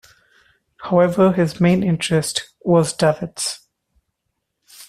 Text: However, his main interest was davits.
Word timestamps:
However, 0.77 1.31
his 1.31 1.61
main 1.61 1.83
interest 1.83 2.49
was 2.65 2.91
davits. 2.91 3.67